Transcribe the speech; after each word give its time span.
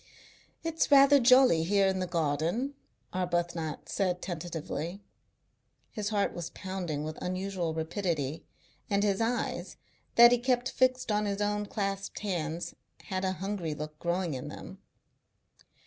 "It's 0.63 0.89
rather 0.89 1.19
jolly 1.19 1.61
here 1.61 1.85
in 1.85 1.99
the 1.99 2.07
garden," 2.07 2.73
Arbuthnot 3.13 3.87
said 3.87 4.19
tentatively. 4.19 5.03
His 5.91 6.09
heart 6.09 6.33
was 6.33 6.49
pounding 6.49 7.03
with 7.03 7.21
unusual 7.21 7.75
rapidity, 7.75 8.43
and 8.89 9.03
his 9.03 9.21
eyes, 9.21 9.77
that 10.15 10.31
he 10.31 10.39
kept 10.39 10.71
fixed 10.71 11.11
on 11.11 11.27
his 11.27 11.39
own 11.39 11.67
clasped 11.67 12.17
hands, 12.21 12.73
had 13.03 13.23
a 13.23 13.33
hungry 13.33 13.75
look 13.75 13.99
growing 13.99 14.33
in 14.33 14.47
them. 14.47 14.79